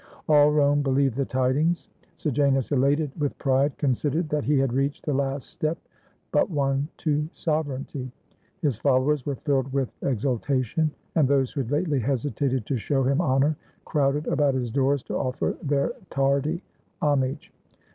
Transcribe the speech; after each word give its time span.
All 0.27 0.51
Rome 0.51 0.81
believed 0.81 1.15
the 1.15 1.25
tidings. 1.25 1.87
Sejanus, 2.17 2.71
elated 2.71 3.11
with 3.21 3.37
pride, 3.37 3.77
considered 3.77 4.29
that 4.29 4.43
he 4.45 4.57
had 4.57 4.73
reached 4.73 5.05
the 5.05 5.13
last 5.13 5.51
step 5.51 5.77
but 6.31 6.49
one 6.49 6.87
to 7.05 7.29
sovereignty. 7.33 8.11
His 8.63 8.79
followers 8.79 9.27
were 9.27 9.35
filled 9.35 9.71
with 9.71 9.91
exul 10.01 10.39
tation, 10.41 10.89
and 11.13 11.27
those 11.27 11.51
who 11.51 11.61
had 11.61 11.69
lately 11.69 11.99
hesitated 11.99 12.65
to 12.65 12.77
show 12.77 13.03
him 13.03 13.21
honor 13.21 13.55
crowded 13.85 14.25
about 14.25 14.55
his 14.55 14.71
doors 14.71 15.03
to 15.03 15.13
offer 15.17 15.55
their 15.61 15.91
tardy 16.09 16.63
homage. 16.99 17.51